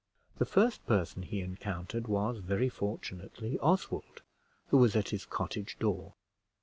[0.39, 4.23] The first person he encountered was, very fortunately, Oswald,
[4.69, 6.15] who was at his cottage door.